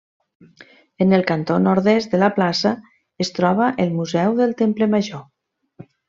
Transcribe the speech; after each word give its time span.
En 1.05 1.11
el 1.17 1.23
cantó 1.31 1.57
nord-est 1.65 2.15
de 2.15 2.21
la 2.23 2.29
plaça, 2.39 2.71
es 3.25 3.31
troba 3.39 3.67
el 3.85 3.93
Museu 4.01 4.37
del 4.41 4.57
Temple 4.63 4.89
Major. 4.99 5.27